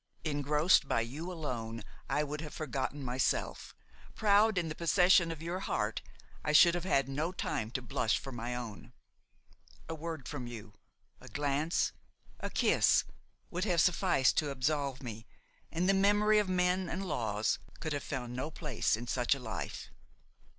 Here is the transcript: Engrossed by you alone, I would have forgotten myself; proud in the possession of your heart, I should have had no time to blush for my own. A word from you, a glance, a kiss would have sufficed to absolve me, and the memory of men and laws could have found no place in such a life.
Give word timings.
Engrossed 0.23 0.87
by 0.87 1.01
you 1.01 1.31
alone, 1.31 1.83
I 2.09 2.23
would 2.23 2.41
have 2.41 2.55
forgotten 2.55 3.03
myself; 3.05 3.75
proud 4.15 4.57
in 4.57 4.67
the 4.67 4.73
possession 4.73 5.29
of 5.31 5.43
your 5.43 5.59
heart, 5.59 6.01
I 6.43 6.53
should 6.53 6.73
have 6.73 6.85
had 6.85 7.07
no 7.07 7.31
time 7.31 7.69
to 7.69 7.83
blush 7.83 8.17
for 8.17 8.31
my 8.31 8.55
own. 8.55 8.93
A 9.87 9.93
word 9.93 10.27
from 10.27 10.47
you, 10.47 10.73
a 11.19 11.27
glance, 11.27 11.91
a 12.39 12.49
kiss 12.49 13.03
would 13.51 13.65
have 13.65 13.79
sufficed 13.79 14.37
to 14.37 14.49
absolve 14.49 15.03
me, 15.03 15.27
and 15.71 15.87
the 15.87 15.93
memory 15.93 16.39
of 16.39 16.49
men 16.49 16.89
and 16.89 17.05
laws 17.05 17.59
could 17.79 17.93
have 17.93 18.01
found 18.01 18.35
no 18.35 18.49
place 18.49 18.97
in 18.97 19.05
such 19.05 19.35
a 19.35 19.39
life. 19.39 19.91